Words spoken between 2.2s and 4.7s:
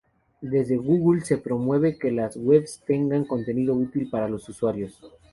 webs tengan contenido útil para los